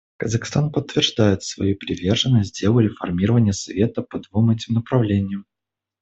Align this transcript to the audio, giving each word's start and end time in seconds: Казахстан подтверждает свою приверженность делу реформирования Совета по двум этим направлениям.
Казахстан 0.17 0.71
подтверждает 0.71 1.43
свою 1.43 1.75
приверженность 1.77 2.59
делу 2.59 2.79
реформирования 2.79 3.53
Совета 3.53 4.01
по 4.01 4.17
двум 4.17 4.49
этим 4.49 4.73
направлениям. 4.73 5.45